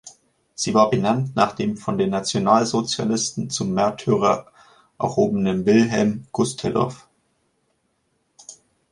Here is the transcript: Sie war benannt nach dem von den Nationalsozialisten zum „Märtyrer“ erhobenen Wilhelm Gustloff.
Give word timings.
Sie 0.55 0.73
war 0.73 0.89
benannt 0.89 1.35
nach 1.35 1.51
dem 1.55 1.77
von 1.77 1.99
den 1.99 2.09
Nationalsozialisten 2.09 3.51
zum 3.51 3.75
„Märtyrer“ 3.75 4.47
erhobenen 4.97 5.67
Wilhelm 5.67 6.25
Gustloff. 6.31 7.07